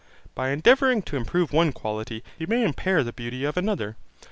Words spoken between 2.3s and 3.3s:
he may impair the